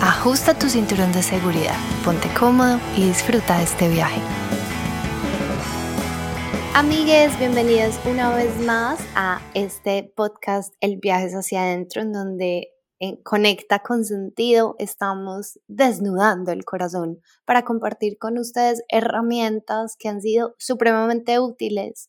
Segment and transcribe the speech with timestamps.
[0.00, 4.20] ajusta tu cinturón de seguridad, ponte cómodo y disfruta de este viaje.
[6.74, 12.68] Amigues, bienvenidos una vez más a este podcast El viaje hacia adentro, en donde
[13.00, 20.20] en Conecta con Sentido estamos desnudando el corazón para compartir con ustedes herramientas que han
[20.20, 22.08] sido supremamente útiles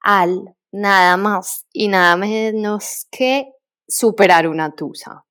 [0.00, 3.52] al nada más y nada menos que
[3.88, 5.24] superar una tusa.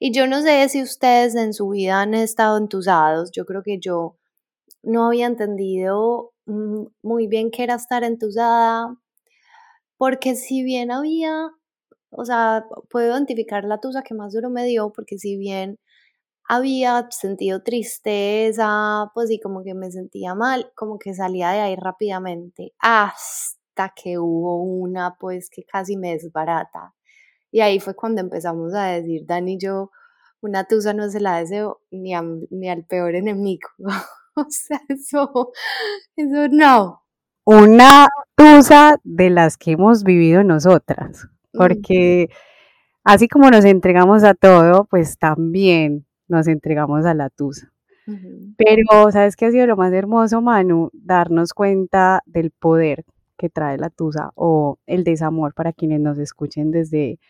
[0.00, 3.78] Y yo no sé si ustedes en su vida han estado entusados, yo creo que
[3.80, 4.16] yo
[4.82, 8.96] no había entendido mm, muy bien qué era estar entusada,
[9.96, 11.50] porque si bien había,
[12.10, 15.78] o sea, puedo identificar la tusa que más duro me dio, porque si bien
[16.48, 21.76] había sentido tristeza, pues sí, como que me sentía mal, como que salía de ahí
[21.76, 26.94] rápidamente, hasta que hubo una, pues que casi me desbarata.
[27.54, 29.92] Y ahí fue cuando empezamos a decir, Dani y yo,
[30.40, 32.12] una tusa no se la deseo ni,
[32.50, 33.68] ni al peor enemigo.
[34.34, 35.52] o sea, eso,
[36.16, 37.04] eso no.
[37.44, 42.28] Una tusa de las que hemos vivido nosotras, porque
[43.04, 47.72] así como nos entregamos a todo, pues también nos entregamos a la tusa.
[48.56, 50.90] Pero, ¿sabes qué ha sido lo más hermoso, Manu?
[50.92, 53.04] Darnos cuenta del poder
[53.38, 57.20] que trae la tusa o el desamor para quienes nos escuchen desde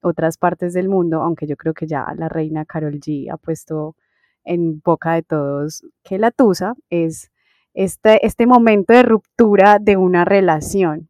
[0.00, 3.96] otras partes del mundo, aunque yo creo que ya la reina Carol G ha puesto
[4.44, 7.30] en boca de todos que la tusa es
[7.74, 11.08] este, este momento de ruptura de una relación.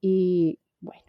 [0.00, 1.02] Y bueno,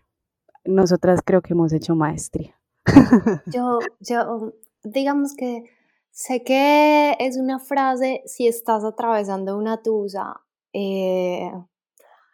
[0.66, 2.56] nosotras creo que hemos hecho maestría.
[3.48, 4.54] Yo, yo,
[4.84, 5.64] digamos que
[6.12, 10.42] sé que es una frase, si estás atravesando una tusa,
[10.74, 11.50] eh,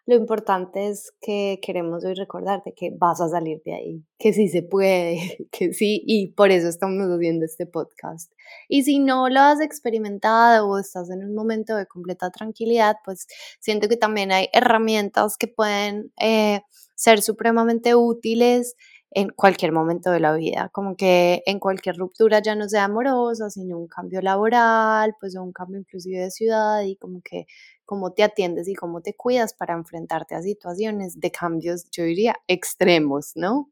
[0.10, 4.48] lo importante es que queremos hoy recordarte que vas a salir de ahí, que sí
[4.48, 8.32] se puede, que sí, y por eso estamos haciendo este podcast.
[8.68, 13.28] Y si no lo has experimentado o estás en un momento de completa tranquilidad, pues
[13.60, 16.62] siento que también hay herramientas que pueden eh,
[16.96, 18.76] ser supremamente útiles
[19.12, 23.50] en cualquier momento de la vida, como que en cualquier ruptura ya no sea amorosa,
[23.50, 27.48] sino un cambio laboral, pues un cambio inclusive de ciudad y como que
[27.86, 32.36] cómo te atiendes y cómo te cuidas para enfrentarte a situaciones de cambios, yo diría,
[32.48, 33.72] extremos, ¿no?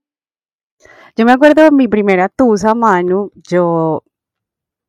[1.15, 4.03] Yo me acuerdo de mi primera tusa, Manu, yo,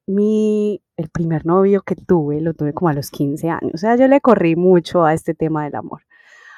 [0.07, 3.97] mi, el primer novio que tuve, lo tuve como a los 15 años, o sea,
[3.97, 6.03] yo le corrí mucho a este tema del amor.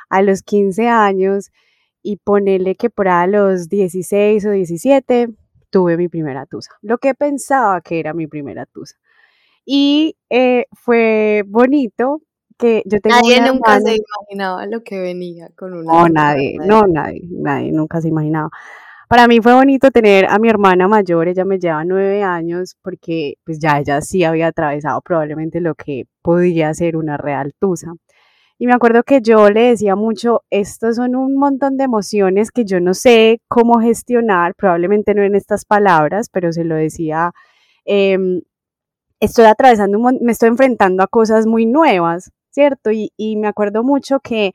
[0.09, 1.51] A los 15 años
[2.03, 5.29] y ponerle que por a los 16 o 17
[5.71, 8.97] tuve mi primera tusa, lo que pensaba que era mi primera tusa.
[9.65, 12.23] Y eh, fue bonito
[12.59, 15.93] que yo tengo Nadie nunca se imaginaba lo que venía con una.
[15.93, 18.51] No, nadie, no, nadie, nadie nunca se imaginaba.
[19.09, 23.35] Para mí fue bonito tener a mi hermana mayor, ella me lleva nueve años, porque
[23.45, 27.93] pues ya ella sí había atravesado probablemente lo que podía ser una real tusa.
[28.63, 32.67] Y me acuerdo que yo le decía mucho, estos son un montón de emociones que
[32.67, 37.33] yo no sé cómo gestionar, probablemente no en estas palabras, pero se lo decía,
[37.87, 38.43] em,
[39.19, 42.91] estoy atravesando, un, me estoy enfrentando a cosas muy nuevas, ¿cierto?
[42.91, 44.53] Y, y me acuerdo mucho que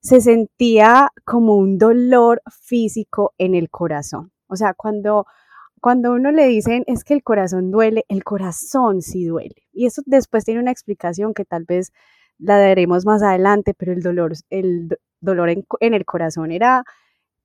[0.00, 4.32] se sentía como un dolor físico en el corazón.
[4.48, 5.24] O sea, cuando,
[5.80, 9.66] cuando uno le dicen es que el corazón duele, el corazón sí duele.
[9.72, 11.90] Y eso después tiene una explicación que tal vez
[12.38, 15.64] la daremos más adelante, pero el dolor, el dolor en,
[15.94, 16.84] el corazón era,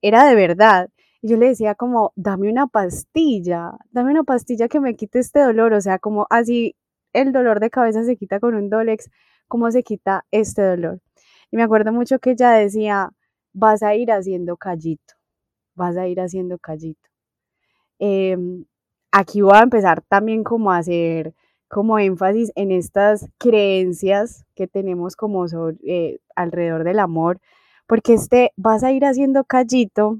[0.02, 0.90] era de verdad.
[1.22, 5.40] Y yo le decía como, dame una pastilla, dame una pastilla que me quite este
[5.40, 6.76] dolor, o sea, como así
[7.12, 9.10] el dolor de cabeza se quita con un Dolex,
[9.48, 11.00] ¿cómo se quita este dolor?
[11.50, 13.10] Y me acuerdo mucho que ella decía,
[13.52, 15.14] vas a ir haciendo callito,
[15.74, 17.10] vas a ir haciendo callito.
[17.98, 18.64] Em,
[19.12, 21.34] aquí voy a empezar también como a hacer
[21.72, 25.46] como énfasis en estas creencias que tenemos como
[25.86, 27.40] eh, alrededor del amor,
[27.86, 30.18] porque este vas a ir haciendo callito,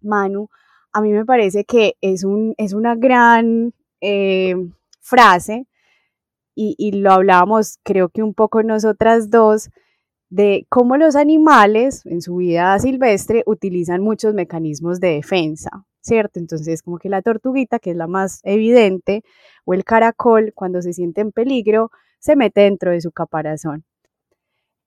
[0.00, 0.48] Manu,
[0.94, 4.54] a mí me parece que es, un, es una gran eh,
[5.00, 5.66] frase
[6.54, 9.68] y, y lo hablábamos creo que un poco nosotras dos,
[10.30, 16.38] de cómo los animales en su vida silvestre utilizan muchos mecanismos de defensa, ¿cierto?
[16.38, 19.22] Entonces, como que la tortuguita, que es la más evidente,
[19.64, 23.84] o el caracol, cuando se siente en peligro, se mete dentro de su caparazón.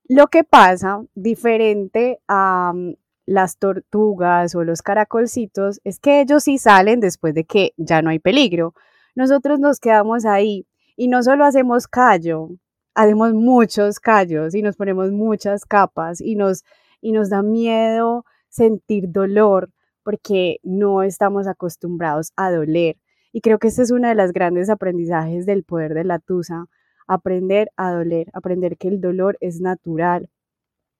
[0.07, 2.95] Lo que pasa, diferente a mm,
[3.25, 8.09] las tortugas o los caracolcitos, es que ellos sí salen después de que ya no
[8.09, 8.73] hay peligro.
[9.15, 10.67] Nosotros nos quedamos ahí
[10.97, 12.49] y no solo hacemos callo,
[12.95, 16.63] hacemos muchos callos y nos ponemos muchas capas y nos,
[17.01, 19.71] y nos da miedo sentir dolor
[20.03, 22.97] porque no estamos acostumbrados a doler.
[23.31, 26.65] Y creo que este es uno de los grandes aprendizajes del poder de la tusa,
[27.07, 30.29] aprender a doler, aprender que el dolor es natural,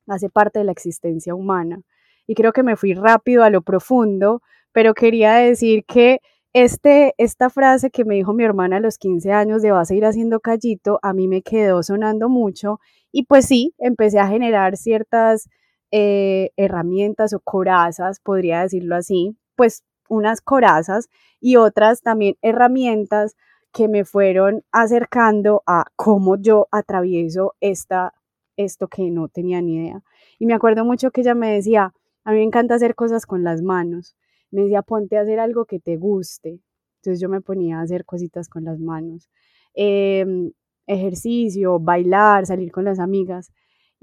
[0.08, 1.82] hace parte de la existencia humana.
[2.28, 4.42] Y creo que me fui rápido a lo profundo,
[4.72, 6.20] pero quería decir que
[6.54, 9.96] este, esta frase que me dijo mi hermana a los 15 años de vas a
[9.96, 12.80] ir haciendo callito, a mí me quedó sonando mucho
[13.12, 15.50] y pues sí, empecé a generar ciertas
[15.96, 21.08] eh, herramientas o corazas, podría decirlo así, pues unas corazas
[21.40, 23.36] y otras también herramientas
[23.72, 28.12] que me fueron acercando a cómo yo atravieso esta,
[28.58, 30.02] esto que no tenía ni idea.
[30.40, 31.94] Y me acuerdo mucho que ella me decía,
[32.24, 34.16] a mí me encanta hacer cosas con las manos.
[34.50, 36.60] Me decía, ponte a hacer algo que te guste.
[37.02, 39.30] Entonces yo me ponía a hacer cositas con las manos.
[39.76, 40.54] Em,
[40.88, 43.52] ejercicio, bailar, salir con las amigas.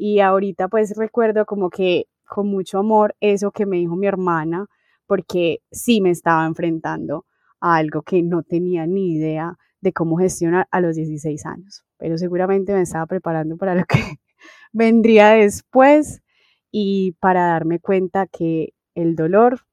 [0.03, 4.67] Y ahorita pues recuerdo como que con mucho amor eso que me dijo mi hermana,
[5.07, 7.27] porque sí me estaba enfrentando
[7.61, 12.73] algo que no tenía ni idea de cómo gestionar a los 16 años, pero seguramente
[12.73, 13.99] me estaba preparando para lo que
[14.73, 16.23] vendría después
[16.71, 19.67] y para darme cuenta que el dolor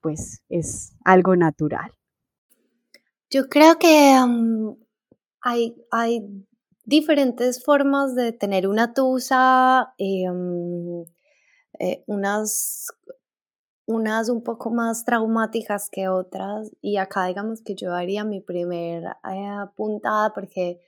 [0.00, 1.90] pues es algo natural.
[3.28, 4.14] Yo creo que
[5.40, 6.46] hay, hay,
[6.84, 11.04] diferentes formas de tener una tusa, em,
[11.80, 12.86] eh, unas
[13.86, 16.70] unas un poco más traumáticas que otras.
[16.80, 20.80] Y acá digamos que yo haría mi primera eh, puntada porque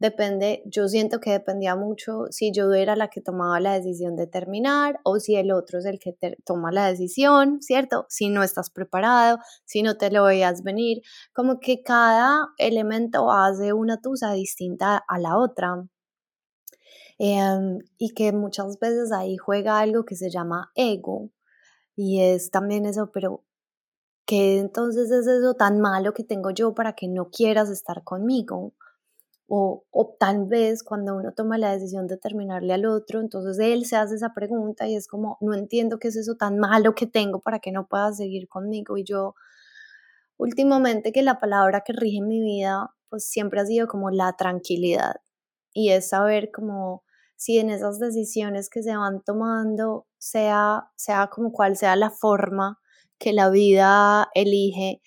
[0.00, 4.26] depende, yo siento que dependía mucho si yo era la que tomaba la decisión de
[4.26, 8.06] terminar o si el otro es el que toma la decisión, ¿cierto?
[8.08, 11.02] Si no estás preparado, si no te lo veías venir,
[11.32, 15.84] como que cada elemento hace una tusa distinta a la otra.
[17.18, 21.30] Em, y que muchas veces ahí juega algo que se llama ego,
[21.96, 23.44] y es también eso, pero
[24.26, 28.74] ¿qué entonces es eso tan malo que tengo yo para que no quieras estar conmigo?
[29.52, 33.84] O, o, tal vez cuando uno toma la decisión de terminarle al otro, entonces él
[33.84, 37.06] se hace esa pregunta y es como, no entiendo qué es eso tan malo que
[37.06, 38.96] tengo para que no puedas seguir conmigo.
[38.96, 39.34] Y yo,
[40.36, 45.16] últimamente que la palabra que rige mi vida, pues siempre ha sido como la tranquilidad.
[45.72, 47.02] Y es saber como
[47.34, 52.78] si en esas decisiones que se van tomando, sea, sea como cual sea la forma
[53.18, 55.02] que la vida elige,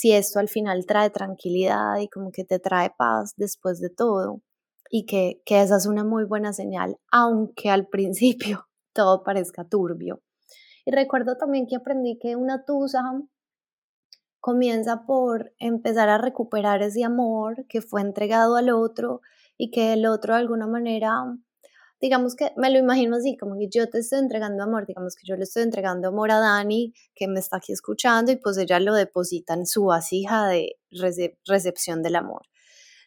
[0.00, 4.40] si esto al final trae tranquilidad y como que te trae paz después de todo
[4.88, 10.22] y que, que esa es una muy buena señal, aunque al principio todo parezca turbio.
[10.86, 13.02] Y recuerdo también que aprendí que una tusa
[14.40, 19.20] comienza por empezar a recuperar ese amor que fue entregado al otro
[19.58, 21.12] y que el otro de alguna manera,
[22.00, 25.26] digamos que me lo imagino así, como que yo te estoy entregando amor, digamos que
[25.26, 28.80] yo le estoy entregando amor a Dani, que me está aquí escuchando, y pues ella
[28.80, 30.78] lo deposita en su vasija de
[31.46, 32.42] recepción del amor.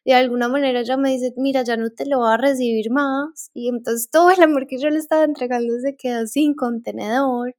[0.06, 3.50] De alguna manera ella me dice, mira, ya no te lo va a recibir más,
[3.54, 7.56] y entonces todo el amor que yo le estaba entregando se queda sin contenedor.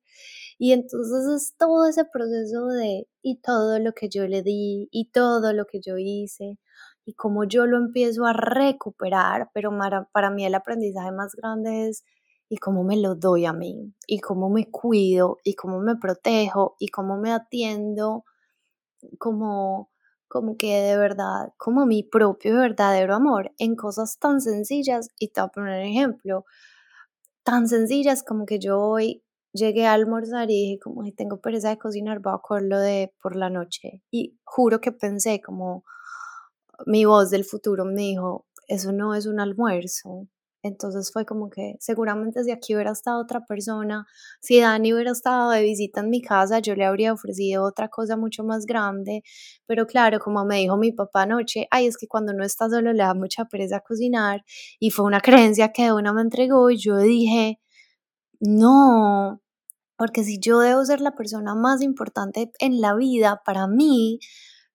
[0.57, 5.11] Y entonces es todo ese proceso de, y todo lo que yo le di, y
[5.11, 6.59] todo lo que yo hice,
[7.07, 9.71] y cómo yo lo empiezo a recuperar, pero
[10.13, 12.05] para, mí el aprendizaje más grande es
[12.49, 16.77] y cómo me lo doy a mí, y cómo me cuido, y cómo me protejo,
[16.79, 18.25] y cómo me atiendo
[19.19, 19.91] como,
[20.29, 25.41] como que de verdad, como mi propio verdadero amor en cosas tan sencillas, y te
[25.41, 26.45] voy a poner un ejemplo,
[27.45, 31.71] tan sencillas como que yo hoy llegué a almorzar y dije como, si tengo pereza
[31.71, 35.85] de cocinar, voy a cogerlo de por la noche, y juro que pensé como,
[36.87, 40.29] mi voz del futuro me dijo, eso no es un almuerzo.
[40.65, 44.07] Entonces fue como que seguramente si aquí hubiera estado otra persona,
[44.41, 48.17] si Dani hubiera estado de visita en mi casa, yo le habría ofrecido otra cosa
[48.17, 49.23] mucho más grande.
[49.67, 52.95] Pero claro, como me dijo mi papá anoche, ay, es que cuando no está solo
[52.95, 54.43] le da mucha pereza cocinar.
[54.81, 55.21] Y fue una
[55.61, 57.61] creencia que una me entregó y yo dije,
[58.41, 59.43] no,
[59.97, 64.19] porque si yo debo ser la persona más importante en la vida para mí,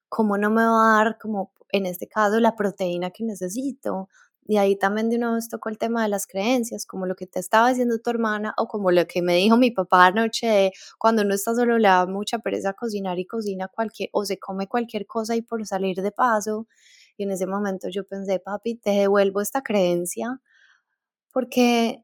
[0.09, 4.09] ¿cómo no me va a dar como en este caso la proteína que necesito.
[4.45, 7.27] Y ahí también de una vez tocó el tema de las creencias, como lo que
[7.27, 11.21] te estaba diciendo tu hermana o como lo que me dijo mi papá anoche cuando
[11.21, 15.05] uno está solo le da mucha pereza cocinar y cocina cualquier o se come cualquier
[15.05, 16.67] cosa y por salir de paso.
[17.17, 20.41] Y en ese momento yo pensé, papi, te devuelvo esta creencia
[21.33, 22.03] porque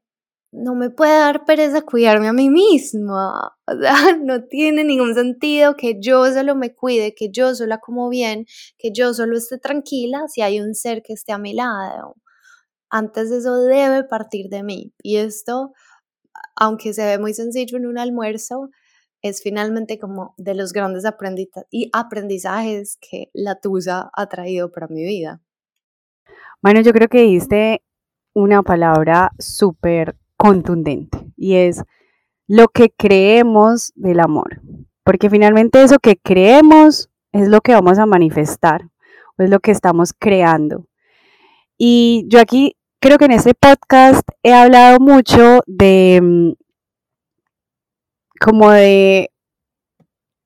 [0.52, 3.56] no me puede dar pereza cuidarme a mí misma.
[3.66, 8.08] O sea, no tiene ningún sentido que yo solo me cuide, que yo solo como
[8.08, 8.46] bien,
[8.78, 12.16] que yo solo esté tranquila si hay un ser que esté a mi lado.
[12.90, 14.92] Antes eso debe partir de mí.
[15.02, 15.72] Y esto,
[16.56, 18.70] aunque se ve muy sencillo en un almuerzo,
[19.22, 25.40] es finalmente como de los grandes aprendizajes que la Tusa ha traído para mi vida.
[26.62, 27.82] Bueno, yo creo que diste
[28.34, 31.82] una palabra súper contundente y es
[32.46, 34.60] lo que creemos del amor.
[35.04, 38.88] Porque finalmente eso que creemos es lo que vamos a manifestar,
[39.38, 40.86] o es lo que estamos creando.
[41.78, 46.52] Y yo aquí creo que en este podcast he hablado mucho de mm,
[48.40, 49.30] como de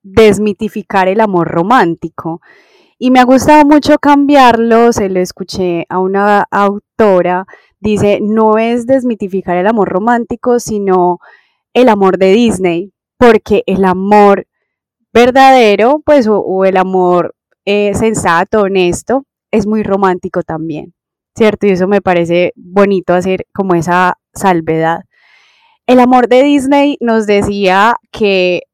[0.03, 2.41] desmitificar el amor romántico.
[3.03, 7.47] Y me ha gustado mucho cambiarlo, se lo escuché a una autora
[7.81, 11.19] Dice, no es desmitificar el amor romántico, sino
[11.73, 14.47] el amor de Disney, porque el amor
[15.15, 20.93] verdadero, pues, o, el amor eh, sensato, honesto, es muy romántico también,
[21.35, 21.67] ¿cierto?
[21.67, 25.05] Y eso me parece bonito hacer como esa salvedad.
[25.87, 28.65] El amor de Disney nos decía que,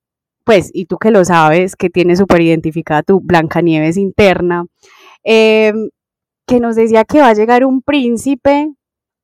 [0.46, 4.66] pues, y tú que lo sabes, que tienes súper identificada tu Blancanieves interna,
[5.24, 5.90] em,
[6.46, 8.72] que nos decía que va a llegar un príncipe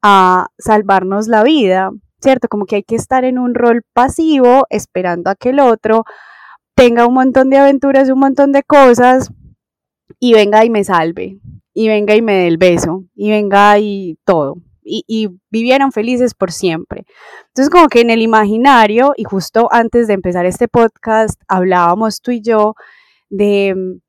[0.02, 2.48] a salvarnos la vida, ¿cierto?
[2.48, 6.04] Como que hay que estar en un rol pasivo esperando a que el otro
[6.74, 9.30] tenga un montón de aventuras, un montón de cosas
[10.18, 11.38] y venga y me salve,
[11.74, 14.56] y venga y me dé el beso, y venga y todo.
[14.84, 17.04] Y, y, vivieron felices por siempre.
[17.48, 22.32] Entonces, como que en el imaginario, y justo antes de empezar este podcast, hablábamos tú
[22.32, 22.74] y yo
[23.30, 24.00] de mm,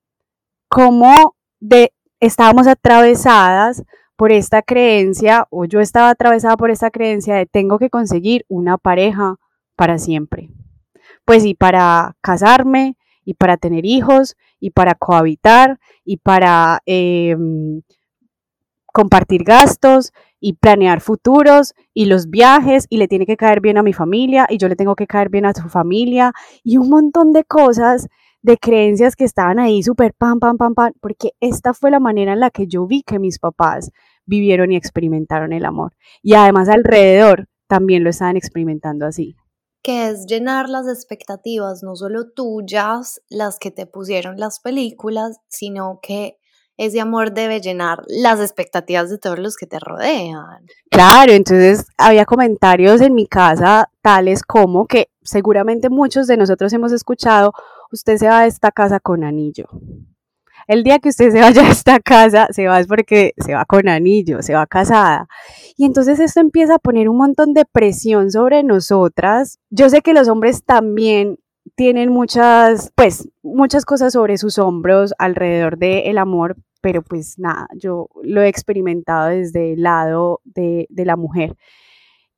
[0.67, 3.83] cómo de, estábamos atravesadas
[4.15, 8.77] por esta creencia, o yo estaba atravesada por esta creencia de tengo que conseguir una
[8.77, 9.35] pareja
[9.75, 10.49] para siempre.
[11.25, 17.81] Pues y para casarme, y para tener hijos, y para cohabitar, y para em,
[18.85, 20.13] compartir gastos,
[20.45, 24.45] y planear futuros, y los viajes, y le tiene que caer bien a mi familia,
[24.49, 26.33] y yo le tengo que caer bien a su familia,
[26.65, 28.09] y un montón de cosas
[28.41, 32.33] de creencias que estaban ahí súper pam, pam, pam, pam, porque esta fue la manera
[32.33, 33.91] en la que yo vi que mis papás
[34.25, 35.93] vivieron y experimentaron el amor.
[36.21, 39.37] Y además alrededor también lo estaban experimentando así.
[39.81, 45.99] Que es llenar las expectativas, no solo tuyas, las que te pusieron las películas, sino
[46.01, 46.37] que
[46.77, 50.65] ese amor debe llenar las expectativas de todos los que te rodean.
[50.89, 56.91] Claro, entonces había comentarios en mi casa tales como que seguramente muchos de nosotros hemos
[56.91, 57.53] escuchado,
[57.91, 59.67] usted se va a esta casa con anillo.
[60.67, 63.65] El día que usted se vaya a esta casa, se va es porque se va
[63.65, 65.27] con anillo, se va casada.
[65.75, 69.59] Y entonces esto empieza a poner un montón de presión sobre nosotras.
[69.69, 71.37] Yo sé que los hombres también
[71.75, 78.09] tienen muchas, pues, muchas cosas sobre sus hombros alrededor del amor, pero pues nada, yo
[78.23, 81.55] lo he experimentado desde el lado de, de la mujer.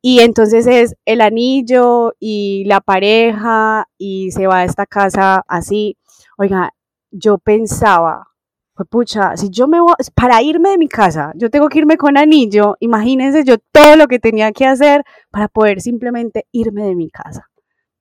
[0.01, 5.97] Y entonces es el anillo y la pareja y se va a esta casa así.
[6.37, 6.73] Oiga,
[7.09, 8.27] yo pensaba,
[8.75, 9.79] pues pucha, si yo me
[10.13, 14.07] para irme de mi casa, yo tengo que irme con anillo, imagínense yo todo lo
[14.07, 17.49] que tenía que hacer para poder simplemente irme de mi casa,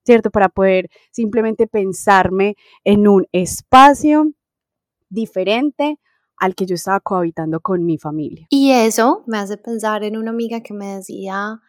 [0.04, 0.30] ¿cierto?
[0.30, 4.32] Para poder simplemente pensarme en un espacio
[5.08, 5.98] diferente
[6.36, 8.46] al que yo estaba cohabitando con mi familia.
[8.50, 11.60] Y eso me hace pensar en una amiga que me decía,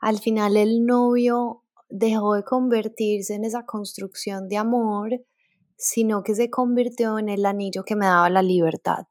[0.00, 5.10] al final el novio dejó de convertirse en esa construcción de amor
[5.78, 9.06] sino que se convirtió en el anillo que me daba la libertad.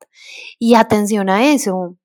[0.60, 1.98] Y atención a eso,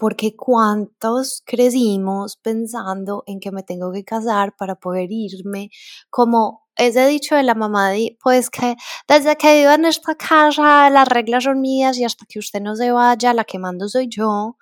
[0.00, 5.68] porque cuántos crecimos pensando en que me tengo que casar para poder irme,
[6.08, 7.90] como ese dicho de la mamá,
[8.22, 8.76] pues que
[9.06, 12.76] desde que vivo en esta casa las reglas son mías y hasta que usted no
[12.76, 14.56] se vaya, la que mando soy yo,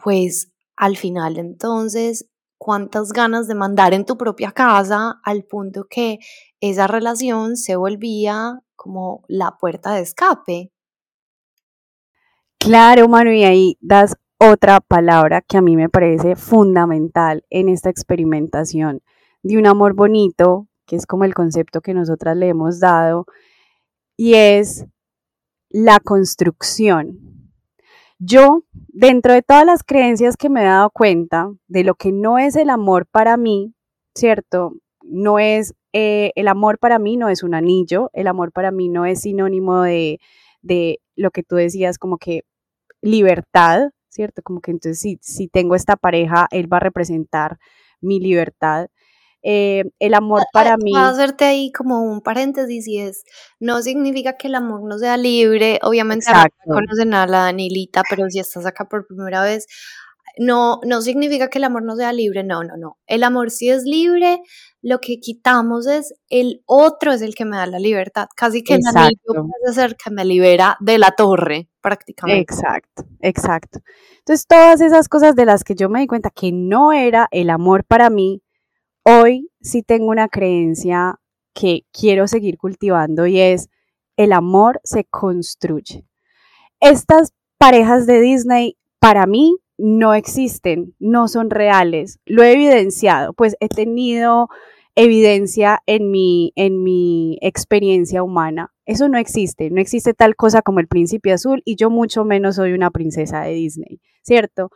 [0.00, 6.20] pues al final entonces cuántas ganas de mandar en tu propia casa al punto que
[6.60, 10.70] esa relación se volvía como la puerta de escape.
[12.62, 17.88] Claro, Manu, y ahí das otra palabra que a mí me parece fundamental en esta
[17.88, 19.00] experimentación
[19.42, 23.24] de un amor bonito, que es como el concepto que nosotras le hemos dado,
[24.14, 24.84] y es
[25.70, 27.50] la construcción.
[28.18, 32.38] Yo, dentro de todas las creencias que me he dado cuenta de lo que no
[32.38, 33.72] es el amor para mí,
[34.14, 34.74] ¿cierto?
[35.02, 38.90] No es, eh, el amor para mí no es un anillo, el amor para mí
[38.90, 40.20] no es sinónimo de,
[40.60, 42.42] de lo que tú decías, como que
[43.02, 44.42] libertad, ¿cierto?
[44.42, 47.58] Como que entonces si, si tengo esta pareja, él va a representar
[48.00, 48.88] mi libertad.
[49.42, 50.92] Eh, el amor para mí.
[50.92, 53.24] Voy a hacerte ahí como un paréntesis y es,
[53.58, 58.28] no significa que el amor no sea libre, obviamente no conocen a la Danilita, pero
[58.28, 59.66] si estás acá por primera vez,
[60.40, 62.96] no, no significa que el amor no sea libre, no, no, no.
[63.06, 64.40] El amor sí es libre,
[64.80, 68.26] lo que quitamos es el otro es el que me da la libertad.
[68.34, 72.40] Casi que el anillo puede ser que me libera de la torre, prácticamente.
[72.40, 73.80] Exacto, exacto.
[74.20, 77.50] Entonces, todas esas cosas de las que yo me di cuenta que no era el
[77.50, 78.40] amor para mí,
[79.02, 81.20] hoy sí tengo una creencia
[81.52, 83.68] que quiero seguir cultivando y es
[84.16, 86.06] el amor se construye.
[86.80, 92.20] Estas parejas de Disney para mí no existen, no son reales.
[92.26, 94.48] Lo he evidenciado, pues he tenido
[94.94, 98.72] evidencia en mi, en mi experiencia humana.
[98.84, 102.56] Eso no existe, no existe tal cosa como el príncipe azul y yo mucho menos
[102.56, 104.70] soy una princesa de Disney, ¿cierto?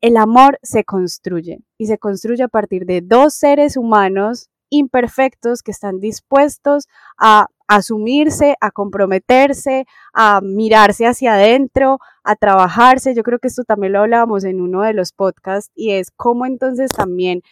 [0.00, 5.70] El amor se construye y se construye a partir de dos seres humanos imperfectos que
[5.70, 6.86] están dispuestos
[7.18, 13.14] a asumirse, a comprometerse, a mirarse hacia adentro, a trabajarse.
[13.14, 16.46] Yo creo que esto también lo hablábamos en uno de los podcasts y es cómo
[16.46, 17.42] entonces también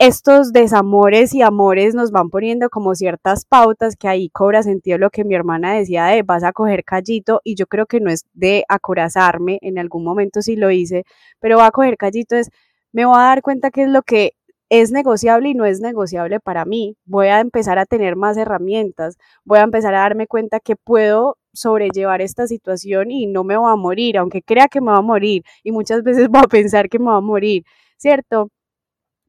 [0.00, 5.10] estos desamores y amores nos van poniendo como ciertas pautas que ahí cobra sentido lo
[5.10, 8.24] que mi hermana decía de vas a coger callito y yo creo que no es
[8.32, 11.04] de acorazarme, en algún momento sí lo hice,
[11.40, 12.50] pero va a coger callito es
[12.92, 14.34] me voy a dar cuenta qué es lo que
[14.70, 16.96] es negociable y no es negociable para mí.
[17.06, 21.38] Voy a empezar a tener más herramientas, voy a empezar a darme cuenta que puedo
[21.52, 25.02] sobrellevar esta situación y no me voy a morir, aunque crea que me va a
[25.02, 27.64] morir y muchas veces voy a pensar que me va a morir,
[27.96, 28.50] ¿cierto?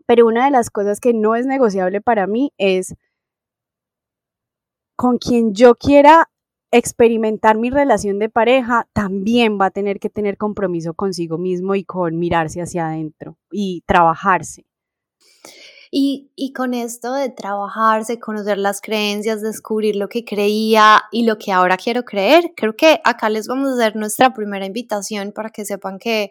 [0.08, 2.96] Pero una de las cosas que no es negociable para mí es
[4.96, 6.30] con quien yo quiera
[6.72, 11.84] experimentar mi relación de pareja, también va a tener que tener compromiso consigo mismo y
[11.84, 14.69] con mirarse hacia adentro y trabajarse.
[15.92, 21.52] Y, con esto de trabajarse, conocer las creencias, descubrir lo que creía y lo que
[21.52, 25.66] ahora quiero creer, creo que acá les vamos a hacer nuestra primera invitación para que
[25.66, 26.30] sepan que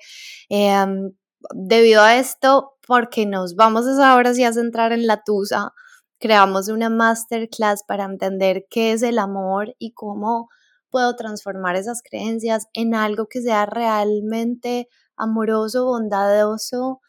[0.48, 1.12] em,
[1.54, 5.72] debido a esto, porque nos vamos ahora sí a centrar en la tusa,
[6.20, 10.48] creamos una masterclass para entender qué es el amor y cómo
[10.90, 17.00] puedo transformar esas creencias en algo que sea realmente amoroso, bondadoso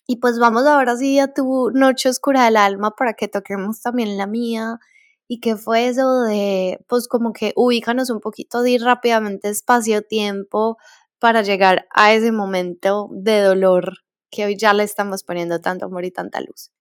[0.08, 4.18] y pues vamos ahora sí a tu noche oscura del alma para que toquemos también
[4.18, 4.80] la mía.
[5.28, 10.78] ¿Y qué fue eso de, pues como que ubícanos un poquito de rápidamente espacio-tiempo
[11.20, 16.06] para llegar a ese momento de dolor que hoy ya le estamos poniendo tanto amor
[16.06, 16.72] y tanta luz.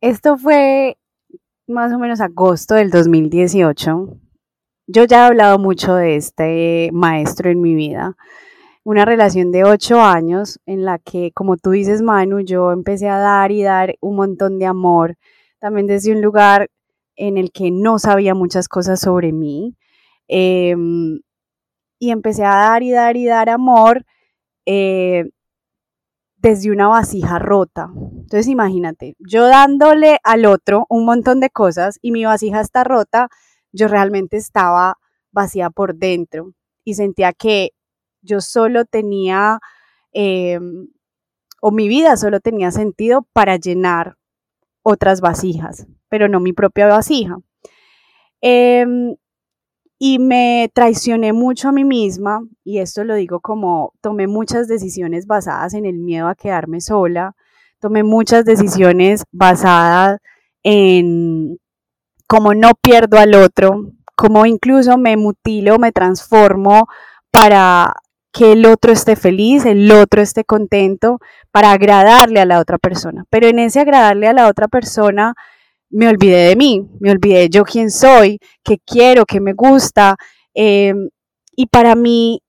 [0.00, 0.98] Esto fue
[1.66, 4.18] más o menos agosto del 2018.
[4.86, 8.16] Yo ya he hablado mucho de este maestro en mi vida.
[8.82, 13.18] Una relación de ocho años en la que, como tú dices, Manu, yo empecé a
[13.18, 15.16] dar y dar un montón de amor,
[15.58, 16.68] también desde un lugar
[17.16, 19.74] en el que no sabía muchas cosas sobre mí.
[20.28, 21.20] Em,
[21.98, 24.04] y empecé a dar y dar y dar amor
[24.66, 25.30] eh,
[26.44, 27.90] desde una vasija rota.
[27.94, 33.28] Entonces imagínate, yo dándole al otro un montón de cosas y mi vasija está rota,
[33.72, 34.98] yo realmente estaba
[35.32, 36.52] vacía por dentro
[36.84, 37.70] y sentía que
[38.20, 39.58] yo solo tenía,
[40.12, 40.88] em,
[41.62, 44.18] o mi vida solo tenía sentido para llenar
[44.82, 47.38] otras vasijas, pero no mi propia vasija.
[48.42, 49.16] Em,
[50.06, 55.26] y me traicioné mucho a mí misma, y esto lo digo como tomé muchas decisiones
[55.26, 57.34] basadas en el miedo a quedarme sola,
[57.80, 60.18] tomé muchas decisiones basadas
[60.62, 61.56] en
[62.26, 66.86] cómo no pierdo al otro, cómo incluso me mutilo, me transformo
[67.30, 67.94] para
[68.30, 71.18] que el otro esté feliz, el otro esté contento,
[71.50, 73.24] para agradarle a la otra persona.
[73.30, 75.32] Pero en ese agradarle a la otra persona,
[75.94, 80.16] me olvidé de mí, me olvidé yo quién soy, qué quiero, qué me gusta.
[80.52, 81.08] Em,
[81.56, 82.42] y para mí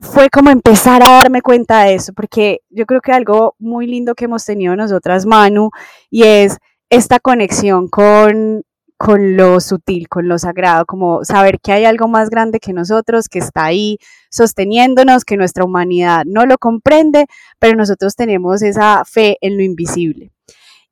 [0.00, 4.14] fue como empezar a darme cuenta de eso, porque yo creo que algo muy lindo
[4.14, 5.70] que hemos tenido nosotras, Manu,
[6.10, 8.62] y es esta conexión con,
[8.96, 13.28] con lo sutil, con lo sagrado, como saber que hay algo más grande que nosotros,
[13.28, 13.98] que está ahí
[14.30, 17.26] sosteniéndonos, que nuestra humanidad no lo comprende,
[17.58, 20.30] pero nosotros tenemos esa fe en lo invisible.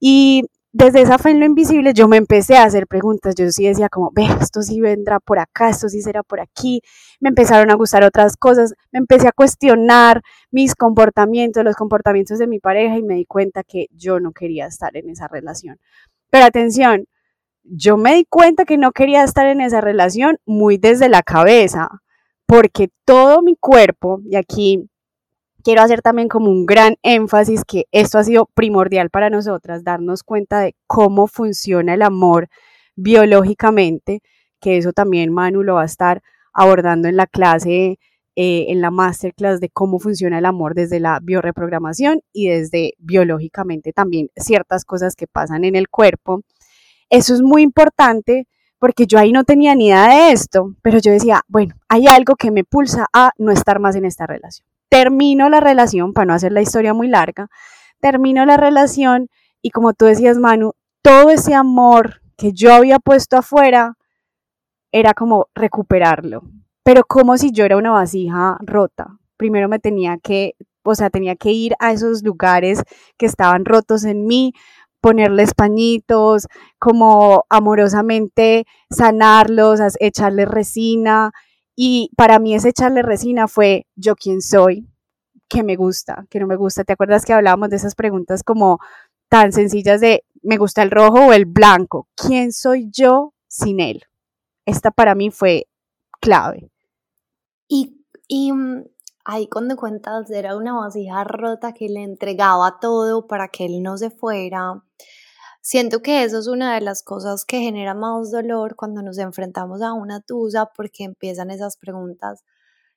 [0.00, 3.64] Y desde esa fe en lo invisible yo me empecé a hacer preguntas, yo sí
[3.64, 6.80] decía como, ve, esto sí vendrá por acá, esto sí será por aquí,
[7.20, 12.48] me empezaron a gustar otras cosas, me empecé a cuestionar mis comportamientos, los comportamientos de
[12.48, 15.78] mi pareja y me di cuenta que yo no quería estar en esa relación.
[16.30, 17.04] Pero atención,
[17.62, 21.88] yo me di cuenta que no quería estar en esa relación muy desde la cabeza,
[22.46, 24.90] porque todo mi cuerpo, y aquí
[25.64, 30.22] quiero hacer también como un gran énfasis que esto ha sido primordial para nosotras, darnos
[30.22, 32.48] cuenta de cómo funciona el amor
[32.94, 34.20] biológicamente,
[34.61, 36.22] que eso también Manu lo va a estar
[36.53, 37.98] abordando en la clase,
[38.37, 43.92] eh, en la masterclass de cómo funciona el amor desde la bioreprogramación y desde biológicamente
[43.92, 46.42] también ciertas cosas que pasan en el cuerpo.
[47.09, 48.46] Eso es muy importante
[48.79, 52.37] porque yo ahí no tenía ni idea de esto, pero yo decía, bueno, hay algo
[52.37, 56.35] que me pulsa a no estar más en esta relación termino la relación, para no
[56.35, 57.48] hacer la historia muy larga,
[57.98, 59.28] termino la relación
[59.61, 63.94] y como tú decías, Manu, todo ese amor que yo había puesto afuera
[64.92, 66.44] era como recuperarlo,
[66.85, 69.18] pero como si yo era una vasija rota.
[69.37, 70.52] Primero me tenía que,
[70.85, 72.85] o sea, tenía que ir a esos lugares
[73.18, 74.52] que estaban rotos en mí,
[75.00, 76.46] ponerles pañitos,
[76.78, 81.33] como amorosamente sanarlos, echarles resina,
[81.76, 84.87] y para mí ese echarle resina fue yo quién soy,
[85.48, 86.84] que me gusta, que no me gusta.
[86.84, 88.78] ¿Te acuerdas que hablábamos de esas preguntas como
[89.28, 92.08] tan sencillas de me gusta el rojo o el blanco?
[92.14, 94.02] ¿Quién soy yo sin él?
[94.66, 95.66] Esta para mí fue
[96.20, 96.70] clave.
[97.68, 98.84] Y, y mm,
[99.24, 103.96] ahí cuando cuentas era una vasija rota que le entregaba todo para que él no
[103.98, 104.82] se fuera.
[105.66, 109.81] Siento que eso es una de las cosas que genera más dolor cuando nos enfrentamos
[109.81, 112.44] a una tusa porque empiezan esas preguntas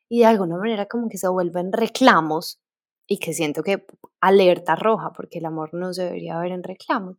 [0.09, 2.59] y de alguna manera como que se vuelven reclamos
[3.07, 3.85] y que siento que
[4.21, 7.15] alerta roja porque el amor no se debería ver en reclamos.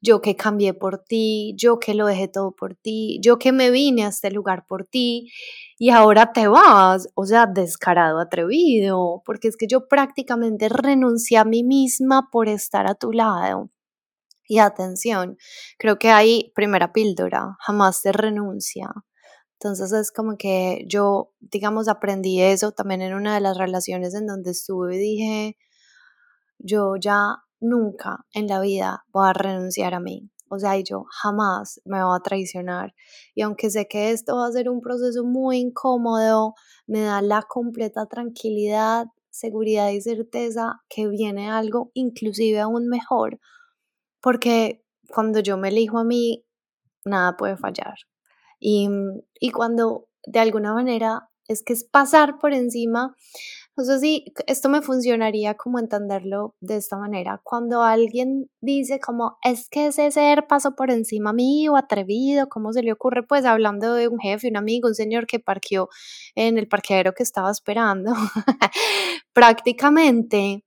[0.00, 3.70] Yo que cambié por ti, yo que lo dejé todo por ti, yo que me
[3.70, 5.30] vine a este lugar por ti
[5.78, 11.44] y ahora te vas, o sea, descarado, atrevido, porque es que yo prácticamente renuncié a
[11.44, 13.70] mí misma por estar a tu lado.
[14.48, 15.36] Y atención,
[15.78, 18.90] creo que hay primera píldora, jamás se renuncia.
[19.60, 24.26] Entonces es como que yo, digamos, aprendí eso también en una de las relaciones en
[24.26, 25.56] donde estuve y dije,
[26.58, 30.30] yo ya nunca en la vida voy a renunciar a mí.
[30.48, 32.94] O sea, yo jamás me voy a traicionar.
[33.34, 36.54] Y aunque sé que esto va a ser un proceso muy incómodo,
[36.86, 43.38] me da la completa tranquilidad, seguridad y certeza que viene algo inclusive aún mejor
[44.20, 46.44] porque cuando yo me elijo a mí,
[47.04, 47.94] nada puede fallar.
[48.60, 48.88] Y,
[49.40, 53.16] y cuando de alguna manera es que es pasar por encima,
[53.78, 57.40] no sé si esto me funcionaría como entenderlo de esta manera.
[57.44, 62.82] Cuando alguien dice como, es que ese ser pasó por encima mío, atrevido, ¿cómo se
[62.82, 63.22] le ocurre?
[63.22, 65.88] Pues hablando de un jefe, un amigo, un señor que parqueó
[66.34, 68.12] en el parqueadero que estaba esperando.
[69.32, 70.64] Prácticamente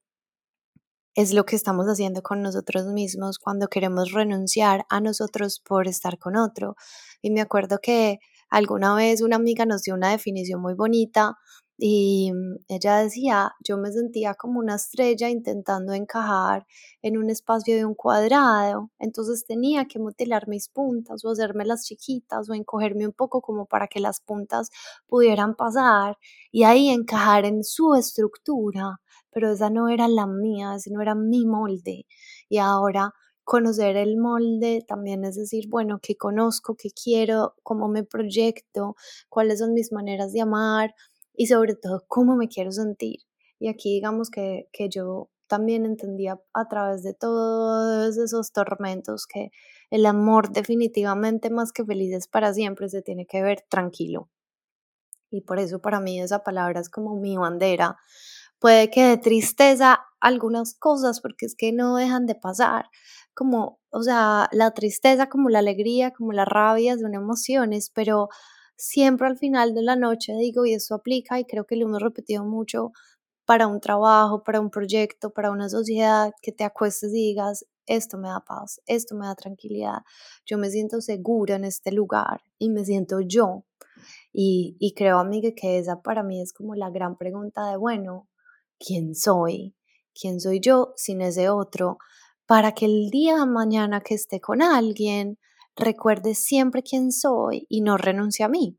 [1.15, 6.17] es lo que estamos haciendo con nosotros mismos cuando queremos renunciar a nosotros por estar
[6.17, 6.76] con otro.
[7.21, 8.19] Y me acuerdo que
[8.50, 11.38] alguna vez una amiga nos dio una definición muy bonita
[11.84, 16.67] y mm, ella decía, yo me sentía como una estrella intentando encajar
[17.02, 21.86] en un espacio de un cuadrado, entonces tenía que mutilar mis puntas o hacerme las
[21.86, 24.69] chiquitas o encogerme un poco como para que las puntas
[25.08, 26.17] pudieran pasar
[26.52, 29.00] y ahí encajar en su estructura
[29.32, 32.06] pero esa no era la mía, ese no era mi molde.
[32.50, 33.13] Y ahora
[33.44, 38.96] conocer el molde también es decir, bueno, qué conozco, qué quiero, cómo me proyecto,
[39.30, 40.94] cuáles son mis maneras de amar
[41.34, 43.20] y sobre todo cómo me quiero sentir.
[43.60, 49.52] Y aquí digamos que, que yo también entendía a través de todos esos tormentos que
[49.89, 54.30] el amor definitivamente más que feliz es para siempre se tiene que ver tranquilo.
[55.30, 57.98] Y por eso para mí esa palabra es como mi bandera,
[58.62, 62.86] puede que de tristeza algunas cosas, porque es que no dejan de pasar.
[63.34, 68.30] Como, o sea, la tristeza, como la alegría, como la rabia son emociones, pero
[68.78, 72.02] siempre al final de la noche digo, y esto aplica, y creo que lo hemos
[72.02, 72.91] repetido mucho
[73.45, 78.19] para un trabajo, para un proyecto, para una sociedad, que te acuestes y digas, esto
[78.19, 80.04] me da paz, esto me da tranquilidad,
[80.45, 83.65] yo me siento segura en este lugar y me siento yo.
[84.32, 88.28] Y, y creo, amiga, que esa para mí es como la gran pregunta de, bueno,
[88.86, 89.76] ¿quién soy?
[90.20, 91.98] ¿Quién soy yo sin ese otro?
[92.46, 95.38] Para que el día de mañana que esté con alguien,
[95.76, 98.78] recuerde siempre quién soy y no renuncie a mí.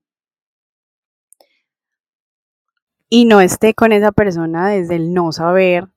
[3.08, 5.88] Y no esté con esa persona desde el no saber,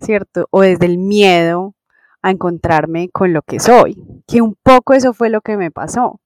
[0.00, 0.46] ¿cierto?
[0.50, 1.74] O desde el miedo
[2.22, 6.20] a encontrarme con lo que soy, que un poco eso fue lo que me pasó.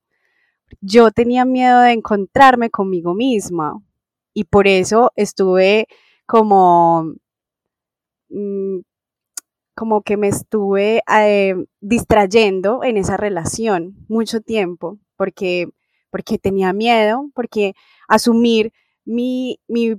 [0.80, 3.80] Yo tenía miedo de encontrarme conmigo misma
[4.32, 5.86] y por eso estuve
[6.26, 7.14] como,
[8.28, 8.80] mm,
[9.74, 15.68] como que me estuve eh, distrayendo en esa relación mucho tiempo, porque,
[16.10, 17.74] porque tenía miedo, porque
[18.08, 18.72] asumir
[19.04, 19.96] mi, mi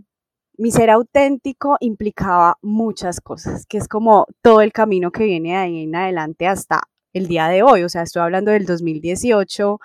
[0.59, 5.55] mi ser auténtico implicaba muchas cosas, que es como todo el camino que viene de
[5.57, 6.83] ahí en adelante hasta
[7.13, 7.83] el día de hoy.
[7.83, 9.79] O sea, estoy hablando del 2018,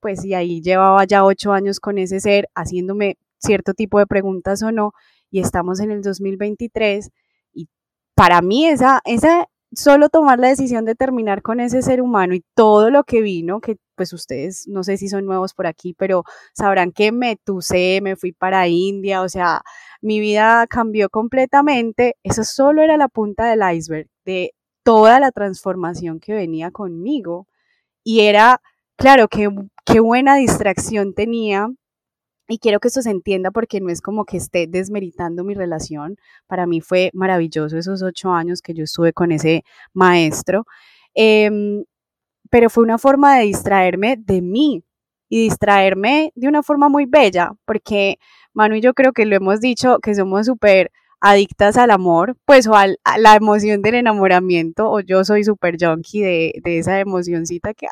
[0.00, 4.62] pues y ahí llevaba ya ocho años con ese ser haciéndome cierto tipo de preguntas
[4.62, 4.92] o no,
[5.30, 7.10] y estamos en el 2023
[7.52, 7.68] y
[8.14, 12.44] para mí esa, esa solo tomar la decisión de terminar con ese ser humano y
[12.54, 16.24] todo lo que vino, que pues ustedes no sé si son nuevos por aquí, pero
[16.54, 19.62] sabrán que me tuse, me fui para India, o sea,
[20.00, 22.16] mi vida cambió completamente.
[22.22, 27.48] Eso solo era la punta del iceberg de toda la transformación que venía conmigo.
[28.04, 28.60] Y era,
[28.96, 29.48] claro, qué,
[29.84, 31.68] qué buena distracción tenía
[32.48, 36.16] y quiero que esto se entienda porque no es como que esté desmeritando mi relación.
[36.46, 40.66] Para mí fue maravilloso esos ocho años que yo estuve con ese maestro.
[41.14, 41.84] Em,
[42.50, 44.84] pero fue una forma de distraerme de mí
[45.28, 48.18] y distraerme de una forma muy bella, porque
[48.54, 52.66] Manu y yo creo que lo hemos dicho, que somos súper adictas al amor, pues
[52.68, 52.86] o a
[53.18, 57.86] la emoción del enamoramiento, o yo soy súper junkie de, de, esa emocioncita que,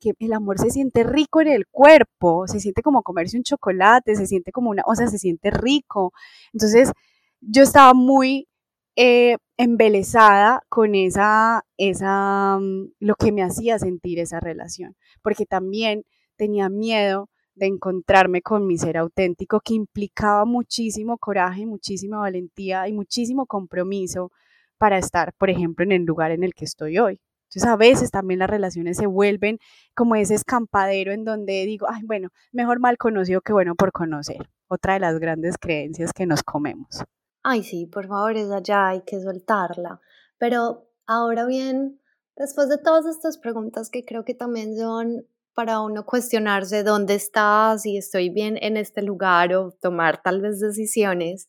[0.00, 4.16] que el amor se siente rico en el cuerpo, se siente como comerse un chocolate,
[4.16, 6.12] se siente como una, o sea, se siente rico.
[6.52, 6.92] Entonces,
[7.40, 8.48] yo estaba muy
[8.96, 16.04] eh, embelesada con esa, esa, mm, lo que me hacía sentir esa relación, porque también
[16.36, 22.92] tenía miedo de encontrarme con mi ser auténtico, que implicaba muchísimo coraje, muchísima valentía y
[22.92, 24.32] muchísimo compromiso
[24.78, 27.20] para estar, por ejemplo, en el lugar en el que estoy hoy.
[27.48, 29.58] Entonces a veces también las relaciones se vuelven
[29.94, 34.50] como ese escampadero en donde digo, ay, bueno, mejor mal conocido que bueno por conocer.
[34.68, 37.02] Otra de las grandes creencias que nos comemos.
[37.42, 40.00] Ay, sí, por favor, es allá, hay que soltarla.
[40.36, 41.98] Pero ahora bien,
[42.36, 47.82] después de todas estas preguntas que creo que también son para uno cuestionarse dónde estás,
[47.82, 51.48] si estoy bien en este lugar o tomar tal vez decisiones.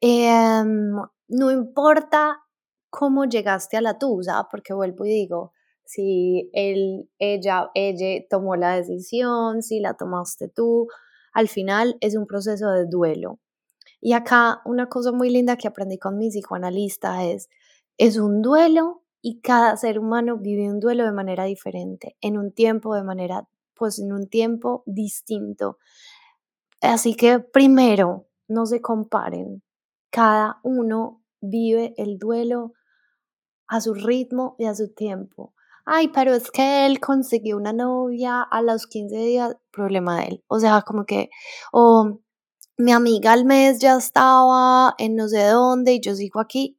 [0.00, 0.96] Em,
[1.28, 2.40] no importa
[2.90, 5.52] cómo llegaste a la tuya, porque vuelvo y digo,
[5.84, 10.88] si él, ella, ella tomó la decisión, si la tomaste tú,
[11.32, 13.40] al final es un proceso de duelo.
[14.00, 17.48] Y acá una cosa muy linda que aprendí con mi psicoanalista es,
[17.98, 22.52] es un duelo y cada ser humano vive un duelo de manera diferente, en un
[22.52, 25.78] tiempo de manera, pues en un tiempo distinto.
[26.80, 29.62] Así que primero, no se comparen.
[30.10, 32.72] Cada uno vive el duelo
[33.70, 35.54] a su ritmo y a su tiempo.
[35.86, 40.44] Ay, pero es que él consiguió una novia a los 15 días, problema de él.
[40.48, 41.30] O sea, como que,
[41.72, 42.18] o
[42.76, 46.78] mi amiga al mes ya estaba en no sé dónde y yo sigo aquí,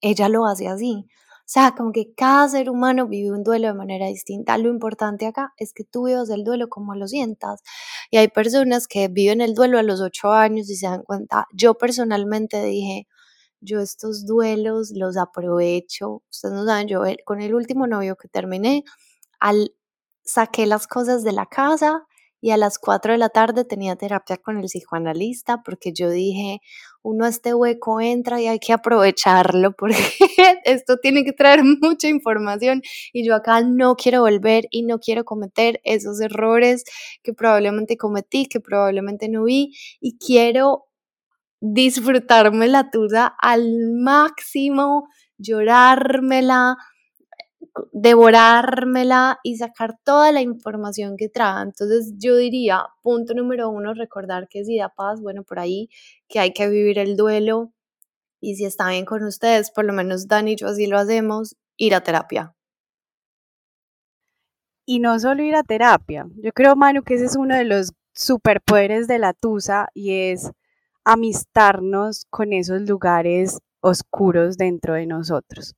[0.00, 1.06] ella lo hace así.
[1.40, 4.56] O sea, como que cada ser humano vive un duelo de manera distinta.
[4.56, 7.62] Lo importante acá es que tú vivas el duelo como lo sientas.
[8.10, 11.46] Y hay personas que viven el duelo a los ocho años y se dan cuenta.
[11.52, 13.08] Yo personalmente dije,
[13.64, 16.22] yo estos duelos los aprovecho.
[16.30, 18.84] Ustedes no saben, yo con el último novio que terminé,
[19.40, 19.74] al
[20.24, 22.06] saqué las cosas de la casa
[22.40, 26.60] y a las 4 de la tarde tenía terapia con el psicoanalista porque yo dije,
[27.02, 29.96] uno a este hueco entra y hay que aprovecharlo porque
[30.64, 32.82] esto tiene que traer mucha información
[33.14, 36.84] y yo acá no quiero volver y no quiero cometer esos errores
[37.22, 40.86] que probablemente cometí, que probablemente no vi y quiero
[41.66, 46.76] disfrutarme la tuya al máximo, llorármela,
[47.92, 51.62] devorármela y sacar toda la información que trae.
[51.62, 55.88] Entonces yo diría, punto número uno, recordar que si da paz, bueno, por ahí,
[56.28, 57.72] que hay que vivir el duelo
[58.40, 61.56] y si está bien con ustedes, por lo menos Dani y yo así lo hacemos,
[61.78, 62.54] ir a terapia.
[64.86, 67.94] Y no solo ir a terapia, yo creo, Manu, que ese es uno de los
[68.12, 70.52] superpoderes de la Tusa y es
[71.04, 75.74] amistarnos con esos lugares oscuros dentro de nosotros.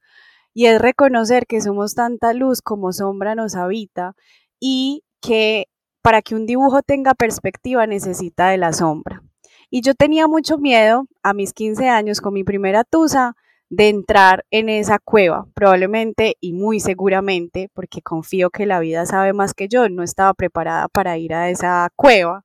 [0.54, 4.14] Y es reconocer que somos tanta luz como sombra nos habita
[4.60, 5.66] y que
[6.02, 9.22] para que un dibujo tenga perspectiva necesita de la sombra.
[9.70, 13.34] Y yo tenía mucho miedo a mis 15 años con mi primera tusa
[13.68, 19.32] de entrar en esa cueva, probablemente y muy seguramente, porque confío que la vida sabe
[19.32, 22.44] más que yo, no estaba preparada para ir a esa cueva.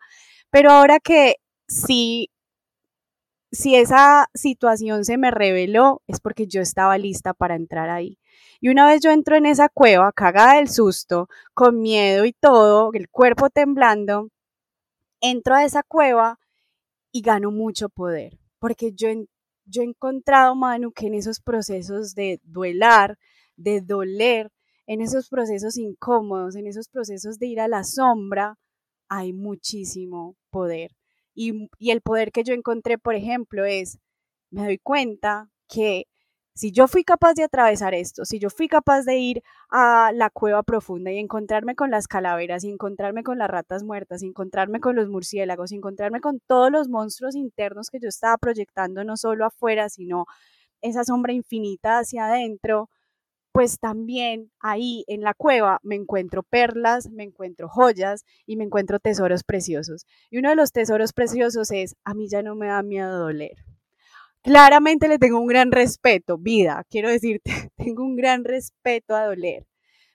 [0.49, 1.35] Pero ahora que
[1.67, 2.30] sí
[3.51, 8.17] si esa situación se me reveló, es porque yo estaba lista para entrar ahí.
[8.61, 12.91] Y una vez yo entro en esa cueva, cagada del susto, con miedo y todo,
[12.93, 14.29] el cuerpo temblando,
[15.19, 16.39] entro a esa cueva
[17.11, 19.09] y gano mucho poder, porque yo,
[19.65, 23.17] yo he encontrado, Manu, que en esos procesos de duelar,
[23.57, 24.51] de doler,
[24.87, 28.57] en esos procesos incómodos, en esos procesos de ir a la sombra,
[29.09, 30.91] hay muchísimo poder.
[31.33, 33.99] Y, el poder que yo encontré, por ejemplo, es,
[34.51, 36.07] me doy cuenta que
[36.53, 40.29] si yo fui capaz de atravesar esto, si yo fui capaz de ir a la
[40.29, 44.81] cueva profunda y encontrarme con las calaveras y encontrarme con las ratas muertas y encontrarme
[44.81, 49.15] con los murciélagos y encontrarme con todos los monstruos internos que yo estaba proyectando no
[49.17, 50.25] solo afuera, sino
[50.81, 52.89] esa sombra infinita hacia adentro,
[53.51, 58.99] pues también ahí en la cueva me encuentro perlas, me encuentro joyas y me encuentro
[58.99, 60.05] tesoros preciosos.
[60.29, 63.57] Y uno de los tesoros preciosos es, a mí ya no me da miedo doler.
[64.41, 69.67] Claramente le tengo un gran respeto, vida, quiero decirte, tengo un gran respeto a doler.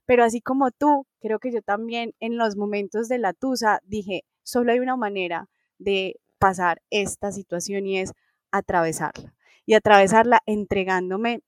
[0.07, 4.25] Pero así como tú, creo que yo también en los momentos de la tusa dije,
[4.42, 8.12] solo hay una manera de pasar esta situación y es
[8.51, 9.35] atravesarla.
[9.66, 11.40] Y atravesarla entregándome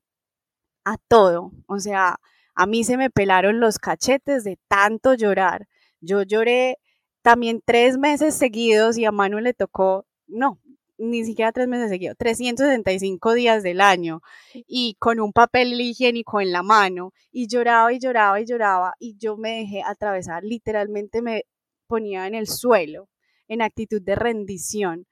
[0.93, 1.53] a todo.
[1.67, 2.19] O sea,
[2.55, 5.69] a mí se me pelaron los cachetes de tanto llorar.
[6.01, 6.79] Yo lloré
[7.23, 10.61] también tres meses seguidos y a Manu le tocó, no,
[10.99, 14.21] ni siquiera tres meses seguidos, 365 días del año
[14.67, 19.17] y con un papel higiénico en la mano y lloraba y lloraba y lloraba y
[19.19, 21.45] yo me dejé atravesar, literalmente me
[21.87, 23.09] ponía en el suelo,
[23.47, 25.07] en actitud de rendición,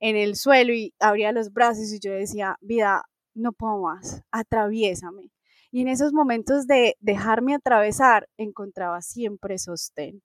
[0.00, 3.04] en el suelo y abría los brazos y yo decía, vida,
[3.38, 5.30] no puedo más, atraviésame.
[5.70, 10.22] Y en esos momentos de dejarme atravesar, encontraba siempre sostén,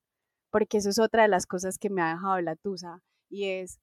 [0.52, 3.00] porque eso es otra de las cosas que me ha dejado la tusa,
[3.30, 3.80] y es,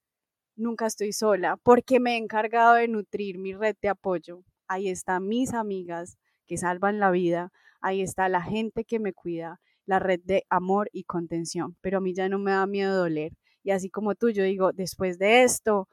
[0.57, 4.43] nunca estoy sola, porque me he encargado de nutrir mi red de apoyo.
[4.69, 6.17] Ahí están mis amigas
[6.47, 10.89] que salvan la vida, ahí está la gente que me cuida, la red de amor
[10.93, 13.33] y contención, pero a mí ya no me da miedo doler.
[13.63, 15.89] Y así como tú, yo digo, después de esto,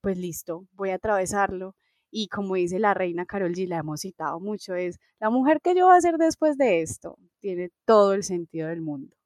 [0.00, 1.74] pues listo, voy a atravesarlo
[2.12, 5.74] y como dice la reina Carol G, la hemos citado mucho, es la mujer que
[5.74, 7.18] yo voy a hacer después de esto.
[7.40, 9.16] Tiene todo el sentido del mundo.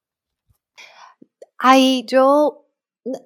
[1.59, 2.65] Ahí yo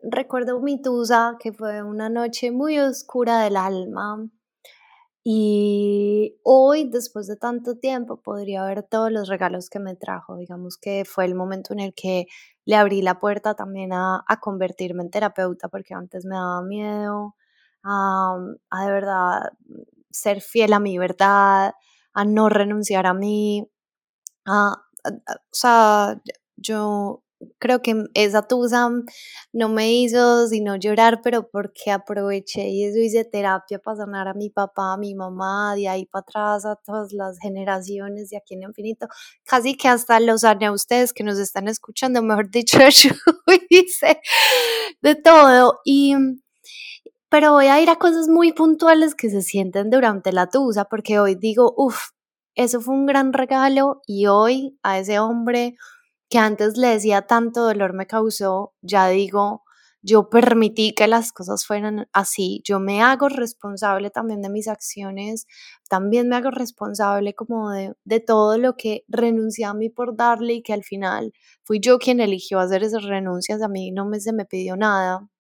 [0.04, 4.28] recuerdo mi tusa, que fue una noche muy oscura del alma.
[5.24, 10.38] Y hoy, después de tanto tiempo, podría ver todos los regalos que me trajo.
[10.38, 12.26] Digamos que fue el momento en el que
[12.66, 17.36] le abrí la puerta también a convertirme en terapeuta, porque antes me daba miedo,
[17.84, 18.38] a,
[18.86, 19.52] de verdad
[20.12, 21.74] ser fiel a mi verdad,
[22.14, 23.68] a no renunciar a mí.
[24.48, 24.76] o
[25.52, 26.22] sea,
[26.58, 27.24] yo
[27.60, 28.90] creo que esa tusa
[29.54, 34.34] no me hizo sino llorar, pero porque aproveché y eso hice terapia para sanar a
[34.34, 38.56] mi papá, a mi mamá, de ahí para atrás, a todas las generaciones de aquí
[38.56, 39.08] en infinito.
[39.44, 43.12] Casi que hasta los sané a ustedes que nos están escuchando, mejor dicho, yo
[43.70, 44.20] hice
[45.02, 45.80] de todo.
[45.86, 46.16] Y
[47.32, 51.20] pero voy a ir a cosas muy puntuales que se sienten durante la tusa, porque
[51.20, 52.10] hoy digo, uff,
[52.56, 55.78] eso fue un gran regalo y hoy a ese hombre
[56.30, 59.64] que antes le decía tanto dolor me causó, ya digo,
[60.04, 65.48] yo permití que las cosas fueran así, yo me hago responsable también de mis acciones,
[65.90, 70.56] también me hago responsable como de, de todo lo que renuncié a mí por darle
[70.56, 74.20] y que al final fui yo quien eligió hacer esas renuncias, a mí no me,
[74.20, 75.31] se me pidió nada.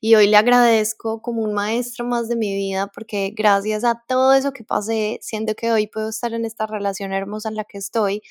[0.00, 4.32] Y hoy le agradezco como un maestro más de mi vida porque gracias a todo
[4.34, 7.78] eso que pasé, siento que hoy puedo estar en esta relación hermosa en la que
[7.78, 8.22] estoy,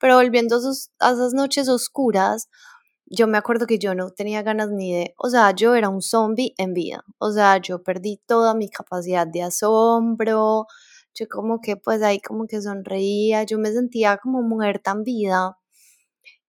[0.00, 2.48] pero volviendo a, esas noches oscuras,
[3.06, 6.02] yo me acuerdo que yo no tenía ganas ni de, o sea, yo era un
[6.02, 10.66] zombie en vida, o sea, yo perdí toda mi capacidad de asombro,
[11.14, 15.58] yo como que pues ahí como que sonreía, yo me sentía como mujer tan vida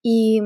[0.02, 0.40] y,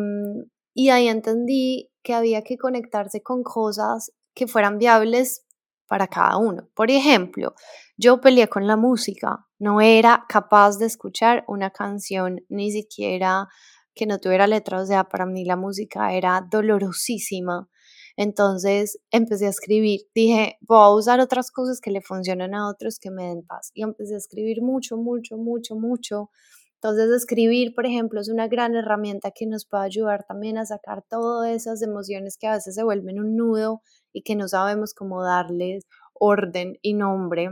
[0.75, 5.45] y ahí entendí que había que conectarse con cosas que fueran viables
[5.89, 6.69] para cada uno.
[6.75, 7.55] Por ejemplo,
[7.97, 13.49] yo peleé con la música, no era capaz de escuchar una canción ni siquiera
[13.95, 17.69] que no tuviera letra, o sea, para mí la música era dolorosísima.
[18.17, 22.99] Entonces empecé a escribir, dije, voy a usar otras cosas que le funcionan a otros
[23.01, 23.71] que me den paz.
[23.75, 26.31] Y empecé a escribir mucho, mucho, mucho, mucho.
[26.75, 31.05] Entonces escribir, por ejemplo, es una gran herramienta que nos puede ayudar también a sacar
[31.11, 33.83] todas esas emociones que a veces se vuelven un nudo
[34.19, 37.51] y que no sabemos cómo darles orden y nombre.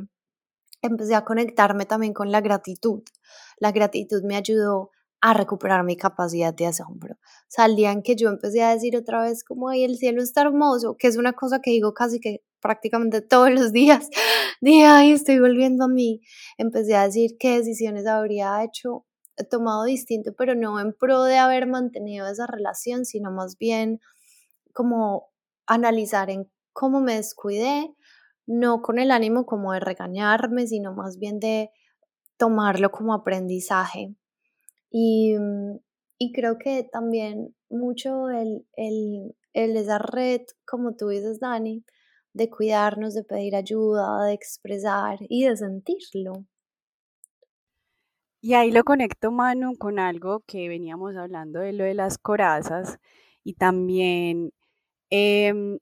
[0.83, 3.03] Empecé a conectarme también con la gratitud.
[3.59, 4.91] La gratitud me ayudó
[5.21, 7.17] a recuperar mi capacidad de asombro.
[7.49, 11.07] Salían que yo empecé a decir otra vez como, ay, el cielo está hermoso, que
[11.07, 14.11] es una cosa que digo casi que prácticamente todos los días.
[14.61, 16.21] Dije, ay, estoy volviendo a mí.
[16.59, 19.07] Empecé a decir qué decisiones habría hecho,
[19.51, 24.01] tomado distinto, pero no en pro de haber mantenido esa relación, sino más bien
[24.73, 25.31] como
[25.67, 27.95] analizar en cómo me descuidé,
[28.47, 31.71] no con el ánimo como de regañarme, sino más bien de
[32.37, 34.17] tomarlo como aprendizaje
[34.93, 35.77] Mm,
[36.19, 41.85] y, creo que también mucho el, el, el, esa red, como tú dices, Dani,
[42.33, 46.47] de cuidarnos, de pedir ayuda, de expresar y de sentirlo.
[48.41, 52.99] Y ahí lo conecto, Manu, con algo que veníamos hablando de lo de las corazas
[53.43, 54.53] y también
[55.11, 55.79] em,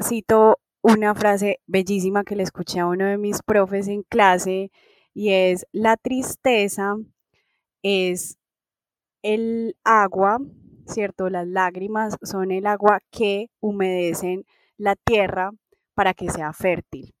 [0.00, 4.70] cito una frase bellísima que le escuché a uno de mis profes en clase
[5.14, 6.96] y es, la tristeza
[7.82, 8.38] es
[9.22, 10.38] el agua,
[10.86, 11.28] ¿cierto?
[11.28, 14.44] Las lágrimas son el agua que humedecen
[14.76, 15.50] la tierra
[15.94, 17.14] para que sea fértil.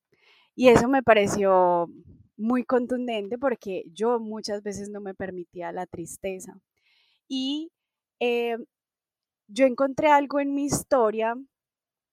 [0.54, 1.88] Y eso me pareció
[2.36, 6.58] muy contundente porque yo muchas veces no me permitía la tristeza.
[7.28, 7.72] Y
[8.20, 8.56] eh,
[9.48, 11.34] yo encontré algo en mi historia,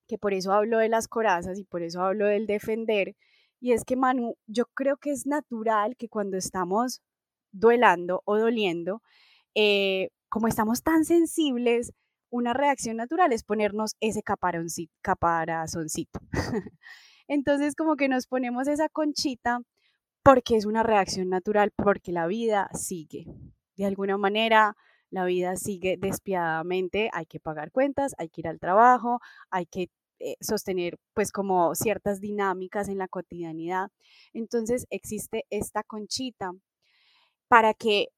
[0.06, 3.16] que por eso hablo de las corazas y por eso hablo del defender,
[3.60, 7.02] y es que Manu, yo creo que es natural que cuando estamos
[7.52, 9.02] duelando o doliendo,
[9.54, 11.92] eh, como estamos tan sensibles,
[12.30, 16.20] una reacción natural es ponernos ese caparazoncito.
[17.28, 19.60] Entonces como que nos ponemos esa conchita
[20.22, 23.26] porque es una reacción natural, porque la vida sigue.
[23.76, 24.76] De alguna manera,
[25.16, 29.90] la vida sigue despiadadamente, hay que pagar cuentas, hay que ir al trabajo, hay que
[30.18, 33.90] eh, sostener pues como ciertas dinámicas en la cotidianidad.
[34.34, 36.52] Entonces existe esta conchita
[37.48, 38.08] para que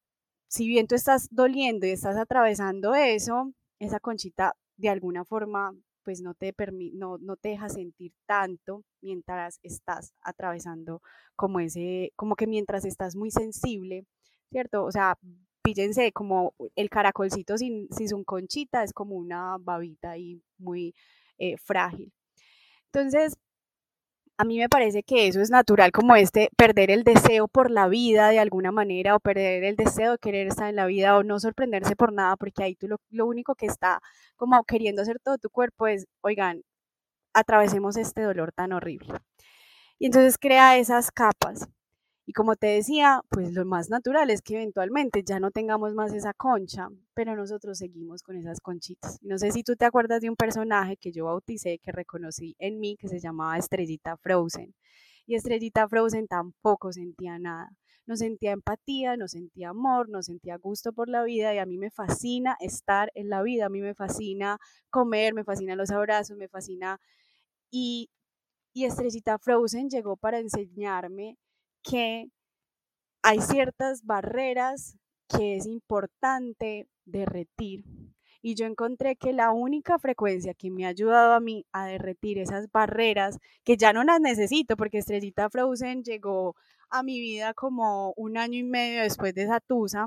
[0.48, 5.72] si bien tú estás doliendo y estás atravesando eso, esa conchita de alguna forma
[6.02, 6.54] pues no te,
[6.94, 11.02] no, no te deja sentir tanto mientras estás atravesando
[11.36, 14.06] como ese, como que mientras estás muy sensible,
[14.50, 14.84] ¿cierto?
[14.84, 15.18] O sea,
[15.74, 20.94] fíjense como el caracolcito sin, sin su conchita es como una babita ahí muy
[21.38, 22.12] eh, frágil.
[22.92, 23.36] Entonces,
[24.38, 27.88] a mí me parece que eso es natural, como este perder el deseo por la
[27.88, 31.24] vida de alguna manera, o perder el deseo de querer estar en la vida, o
[31.24, 34.00] no sorprenderse por nada, porque ahí tú lo, lo único que está
[34.36, 36.62] como queriendo hacer todo tu cuerpo es, oigan,
[37.34, 39.14] atravesemos este dolor tan horrible.
[39.98, 41.68] Y entonces crea esas capas.
[42.28, 46.12] Y como te decía, pues lo más natural es que eventualmente ya no tengamos más
[46.12, 49.18] esa concha, pero nosotros seguimos con esas conchitas.
[49.22, 52.80] No sé si tú te acuerdas de un personaje que yo bauticé, que reconocí en
[52.80, 54.74] mí, que se llamaba Estrellita Frozen.
[55.24, 57.70] Y Estrellita Frozen tampoco sentía nada.
[58.04, 61.78] No sentía empatía, no sentía amor, no sentía gusto por la vida y a mí
[61.78, 64.58] me fascina estar en la vida, a mí me fascina
[64.90, 67.00] comer, me fascina los abrazos, me fascina...
[67.70, 68.10] Y,
[68.74, 71.38] y Estrellita Frozen llegó para enseñarme
[71.88, 72.30] que
[73.22, 74.96] hay ciertas barreras
[75.28, 77.84] que es importante derretir.
[78.40, 82.38] Y yo encontré que la única frecuencia que me ha ayudado a mí a derretir
[82.38, 86.54] esas barreras, que ya no las necesito, porque Estrellita Frozen llegó
[86.88, 90.06] a mi vida como un año y medio después de esa tusa,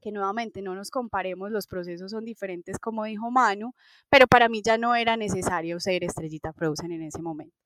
[0.00, 3.74] que nuevamente no nos comparemos, los procesos son diferentes, como dijo Manu,
[4.08, 7.56] pero para mí ya no era necesario ser Estrellita Frozen en ese momento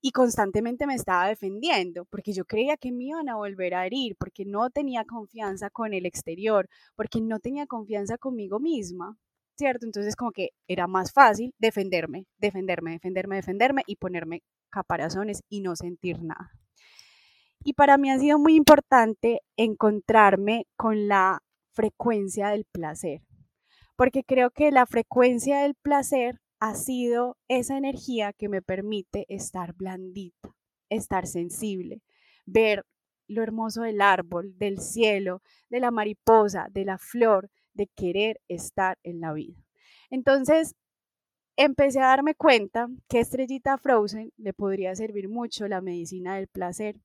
[0.00, 4.16] y constantemente me estaba defendiendo porque yo creía que me iban a volver a herir,
[4.18, 9.18] porque no tenía confianza con el exterior, porque no tenía confianza conmigo misma,
[9.56, 9.86] ¿cierto?
[9.86, 15.74] Entonces como que era más fácil defenderme, defenderme, defenderme, defenderme y ponerme caparazones y no
[15.74, 16.52] sentir nada.
[17.64, 21.42] Y para mí ha sido muy importante encontrarme con la
[21.72, 23.22] frecuencia del placer,
[23.96, 29.74] porque creo que la frecuencia del placer ha sido esa energía que me permite estar
[29.74, 30.54] blandita,
[30.88, 32.02] estar sensible,
[32.46, 32.84] ver
[33.28, 38.98] lo hermoso del árbol, del cielo, de la mariposa, de la flor, de querer estar
[39.02, 39.62] en la vida.
[40.10, 40.74] Entonces,
[41.56, 46.96] empecé a darme cuenta que Estrellita Frozen le podría servir mucho la medicina del placer.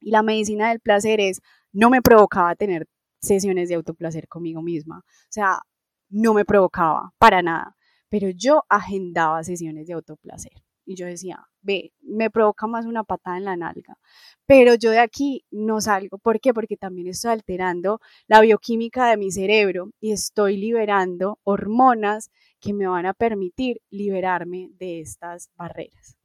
[0.00, 1.40] Y la medicina del placer es,
[1.72, 2.86] no me provocaba tener
[3.20, 4.98] sesiones de autoplacer conmigo misma.
[4.98, 5.60] O sea,
[6.08, 7.76] no me provocaba para nada,
[8.14, 10.52] pero yo agendaba sesiones de autoplacer.
[10.86, 13.98] Y yo decía, ve, me provoca más una patada en la nalga,
[14.46, 16.18] pero yo de aquí no salgo.
[16.18, 16.54] ¿Por qué?
[16.54, 22.86] Porque también estoy alterando la bioquímica de mi cerebro y estoy liberando hormonas que me
[22.86, 26.16] van a permitir liberarme de estas barreras.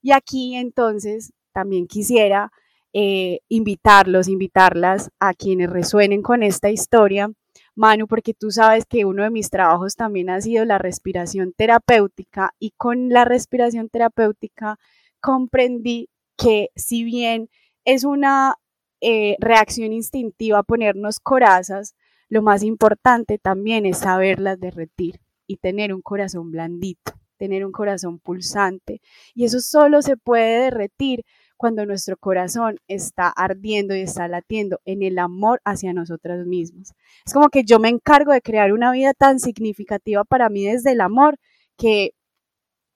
[0.00, 2.50] Y aquí entonces también quisiera
[2.94, 7.30] eh, invitarlos, invitarlas a quienes resuenen con esta historia
[7.76, 12.54] Manu, porque tú sabes que uno de mis trabajos también ha sido la respiración terapéutica
[12.58, 14.78] y con la respiración terapéutica
[15.20, 17.50] comprendí que si bien
[17.84, 18.56] es una
[19.00, 21.94] eh, reacción instintiva ponernos corazas,
[22.28, 28.18] lo más importante también es saberlas derretir y tener un corazón blandito, tener un corazón
[28.18, 29.00] pulsante.
[29.34, 31.24] Y eso solo se puede derretir
[31.56, 36.92] cuando nuestro corazón está ardiendo y está latiendo en el amor hacia nosotros mismos.
[37.26, 40.92] Es como que yo me encargo de crear una vida tan significativa para mí desde
[40.92, 41.38] el amor
[41.76, 42.12] que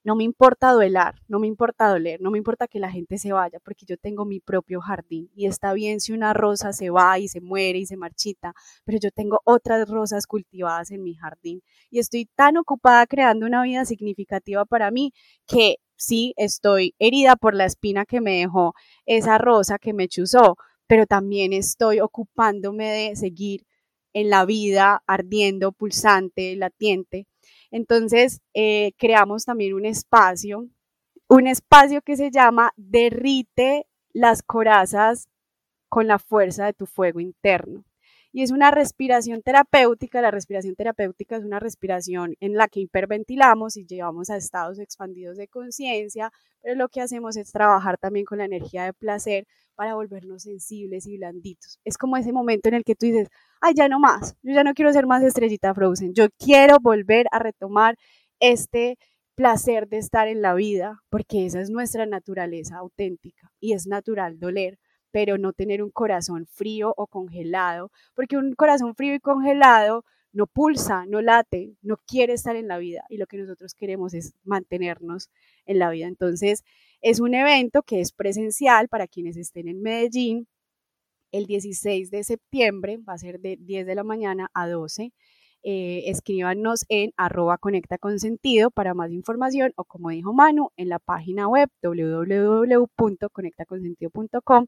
[0.02, 3.32] no me importa duelar, no me importa doler, no me importa que la gente se
[3.32, 5.30] vaya, porque yo tengo mi propio jardín.
[5.34, 8.54] Y está bien si una rosa se va y se muere y se marchita,
[8.84, 11.62] pero yo tengo otras rosas cultivadas en mi jardín.
[11.90, 15.12] Y estoy tan ocupada creando una vida significativa para mí
[15.46, 18.74] que sí estoy herida por la espina que me dejó
[19.06, 23.66] esa rosa que me chuzó, pero también estoy ocupándome de seguir
[24.12, 27.28] en la vida ardiendo, pulsante, latiente.
[27.70, 30.66] Entonces, eh, creamos también un espacio,
[31.28, 35.28] un espacio que se llama Derrite las corazas
[35.88, 37.84] con la fuerza de tu fuego interno
[38.32, 40.20] y es una respiración terapéutica.
[40.20, 45.36] La respiración terapéutica es una respiración en la que hiperventilamos y llevamos a estados expandidos
[45.36, 46.30] de conciencia,
[46.62, 51.06] pero lo que hacemos es trabajar también con la energía de placer para volvernos sensibles
[51.06, 51.80] y blanditos.
[51.84, 53.28] Es como ese momento en el que tú dices,
[53.60, 57.26] ay, ya no más, yo ya no quiero ser más estrellita Frozen, yo quiero volver
[57.32, 57.96] a retomar
[58.40, 58.98] este
[59.34, 64.38] placer de estar en la vida, porque esa es nuestra naturaleza auténtica y es natural
[64.38, 64.78] doler
[65.10, 70.46] pero no tener un corazón frío o congelado, porque un corazón frío y congelado no
[70.46, 74.34] pulsa, no late, no quiere estar en la vida y lo que nosotros queremos es
[74.44, 75.28] mantenernos
[75.66, 76.06] en la vida.
[76.06, 76.62] Entonces,
[77.00, 80.46] es un evento que es presencial para quienes estén en Medellín.
[81.32, 85.12] El 16 de septiembre va a ser de 10 de la mañana a 12.
[85.62, 90.88] Eh, escríbanos en arroba conecta con sentido para más información o como dijo Manu, en
[90.88, 94.66] la página web www.conectaconsentido.com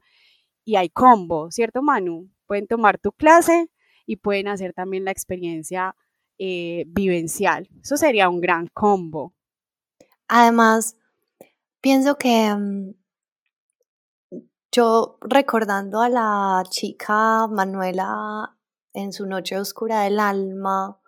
[0.65, 2.31] y hay combo, ¿cierto Manu?
[2.47, 3.71] Pueden tomar tu clase
[4.07, 5.97] y pueden hacer también la experiencia
[6.39, 7.69] eh, vivencial.
[7.83, 9.35] Eso sería un gran combo.
[10.29, 10.97] Además,
[11.81, 12.95] pienso que mm,
[14.73, 18.57] yo recordando a la chica Manuela
[18.95, 20.99] en su noche oscura del alma,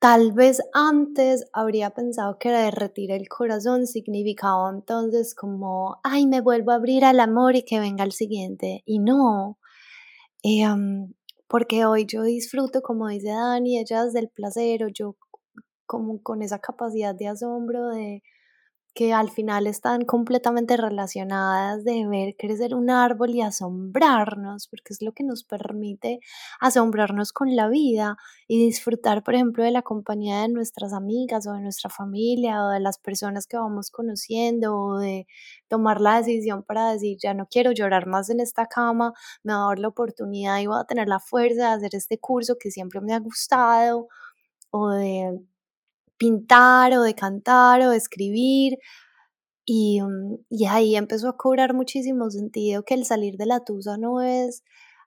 [0.00, 6.70] Tal vez antes habría pensado que derretir el corazón significaba entonces como, ay, me vuelvo
[6.72, 8.82] a abrir al amor y que venga el siguiente.
[8.86, 9.58] Y no,
[10.42, 11.12] em,
[11.48, 15.16] porque hoy yo disfruto, como dice Dani, ellas del placer, o yo
[15.86, 18.22] como con esa capacidad de asombro de
[18.94, 25.02] que al final están completamente relacionadas de ver crecer un árbol y asombrarnos, porque es
[25.02, 26.20] lo que nos permite
[26.60, 28.16] asombrarnos con la vida
[28.48, 32.68] y disfrutar, por ejemplo, de la compañía de nuestras amigas o de nuestra familia o
[32.70, 35.26] de las personas que vamos conociendo o de
[35.68, 39.12] tomar la decisión para decir, ya no quiero llorar más en esta cama,
[39.42, 42.18] me va a dar la oportunidad y voy a tener la fuerza de hacer este
[42.18, 44.08] curso que siempre me ha gustado
[44.70, 45.40] o de
[46.20, 48.78] pintar o de cantar o de escribir.
[49.66, 53.96] Y, mm, y, ahí empezó a cobrar muchísimo sentido que el salir de la tusa
[53.98, 54.62] no es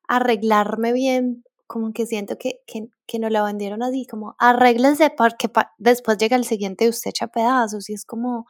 [0.07, 5.49] arreglarme bien, como que siento que, que, que nos la vendieron así, como arréglense porque
[5.78, 8.45] después llega el siguiente y usted echa pedazos y es como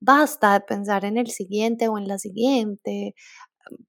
[0.00, 3.14] basta de pensar en el siguiente o en la siguiente,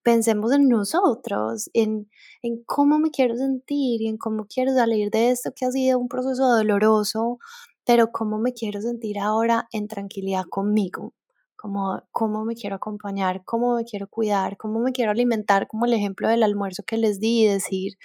[0.04, 2.10] pensemos en nosotros, en,
[2.42, 6.00] en cómo me quiero sentir y en cómo quiero salir de esto que ha sido
[6.00, 7.40] un proceso doloroso
[7.86, 11.14] pero cómo me quiero sentir ahora en tranquilidad conmigo,
[11.56, 15.94] cómo, cómo me quiero acompañar, cómo me quiero cuidar, cómo me quiero alimentar, como el
[15.94, 17.98] ejemplo del almuerzo que les di y decir,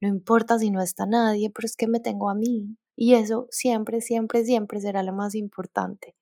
[0.00, 2.76] no importa si no está nadie, pero es que me tengo a mí.
[2.96, 6.14] Y eso siempre, siempre, siempre será lo más importante.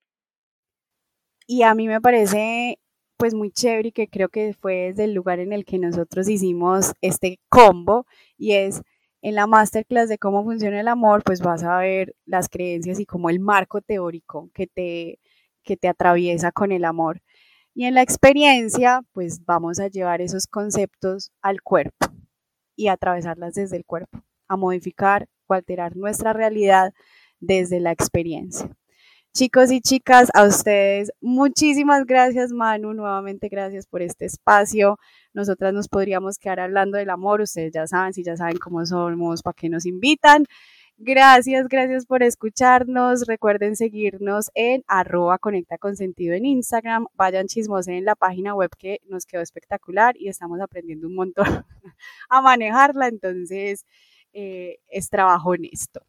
[1.46, 2.78] Y a mí me parece
[3.16, 6.28] pues muy chévere y que creo que fue desde el lugar en el que nosotros
[6.28, 8.06] hicimos este combo
[8.38, 8.80] y es
[9.22, 13.06] en la masterclass de cómo funciona el amor, pues vas a ver las creencias y
[13.06, 15.18] como el marco teórico que te,
[15.62, 17.22] que te atraviesa con el amor.
[17.74, 22.06] Y en la experiencia, pues vamos a llevar esos conceptos al cuerpo.
[22.76, 26.92] y atravesarlas desde el cuerpo, a modificar o alterar nuestra realidad
[27.40, 28.70] desde la experiencia.
[29.32, 32.94] Chicos y chicas, a ustedes muchísimas gracias, Manu.
[32.94, 34.98] Nuevamente gracias por este espacio.
[35.32, 37.40] Nosotras nos podríamos quedar hablando del amor.
[37.40, 40.46] Ustedes ya saben, si ya saben cómo somos, para qué nos invitan.
[40.98, 43.24] Gracias, gracias por escucharnos.
[43.28, 47.06] Recuerden seguirnos en arroba conecta con sentido en Instagram.
[47.14, 51.46] Vayan chismos en la página web que nos quedó espectacular y estamos aprendiendo un montón
[52.28, 53.06] a manejarla.
[53.06, 53.86] Entonces,
[54.32, 56.00] eh, es trabajo honesto.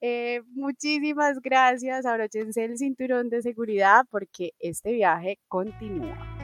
[0.00, 2.06] Eh, muchísimas gracias.
[2.06, 6.39] Abróchense el cinturón de seguridad porque este viaje continúa.